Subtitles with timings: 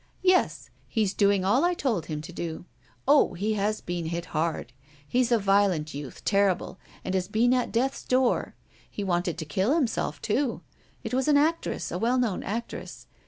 [0.23, 0.71] "Yes.
[0.87, 2.65] He's doing all I told him to do.
[3.07, 3.35] Oh!
[3.35, 4.73] he has been hit hard.
[5.07, 8.55] He's a violent youth, terrible, and has been at death's door.
[8.89, 10.61] He wanted to kill himself, too.
[11.03, 13.05] It was an actress a well known actress.